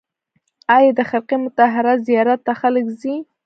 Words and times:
آیا 0.75 0.91
د 0.97 0.99
خرقه 1.09 1.35
مطهره 1.43 1.93
زیارت 2.07 2.39
ته 2.47 2.53
خلک 2.61 2.85
ځي؟ 3.01 3.15